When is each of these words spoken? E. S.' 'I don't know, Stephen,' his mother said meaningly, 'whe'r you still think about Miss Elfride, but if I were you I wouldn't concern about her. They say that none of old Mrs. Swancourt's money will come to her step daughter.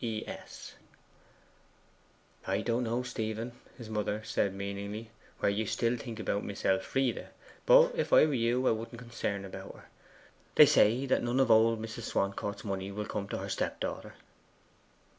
E. 0.03 0.23
S.' 0.27 0.73
'I 2.47 2.61
don't 2.61 2.85
know, 2.85 3.03
Stephen,' 3.03 3.51
his 3.77 3.87
mother 3.87 4.23
said 4.25 4.51
meaningly, 4.51 5.11
'whe'r 5.39 5.49
you 5.51 5.67
still 5.67 5.95
think 5.95 6.19
about 6.19 6.43
Miss 6.43 6.65
Elfride, 6.65 7.27
but 7.67 7.91
if 7.93 8.11
I 8.11 8.25
were 8.25 8.33
you 8.33 8.67
I 8.67 8.71
wouldn't 8.71 8.97
concern 8.97 9.45
about 9.45 9.75
her. 9.75 9.89
They 10.55 10.65
say 10.65 11.05
that 11.05 11.21
none 11.21 11.39
of 11.39 11.51
old 11.51 11.79
Mrs. 11.79 12.05
Swancourt's 12.09 12.65
money 12.65 12.91
will 12.91 13.05
come 13.05 13.27
to 13.27 13.37
her 13.37 13.49
step 13.49 13.79
daughter. 13.79 14.15